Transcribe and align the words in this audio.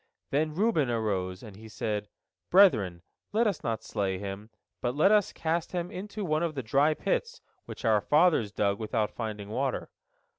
Then 0.31 0.55
Reuben 0.55 0.89
arose, 0.89 1.43
and 1.43 1.55
he 1.55 1.67
said, 1.69 2.07
"Brethren, 2.49 3.03
let 3.33 3.45
us 3.45 3.63
not 3.63 3.83
slay 3.83 4.17
him, 4.17 4.49
but 4.81 4.95
let 4.95 5.11
us 5.11 5.31
cast 5.31 5.73
him 5.73 5.91
into 5.91 6.25
one 6.25 6.41
of 6.41 6.55
the 6.55 6.63
dry 6.63 6.95
pits, 6.95 7.39
which 7.65 7.85
our 7.85 8.01
fathers 8.01 8.51
dug 8.51 8.79
without 8.79 9.11
finding 9.11 9.49
water." 9.49 9.91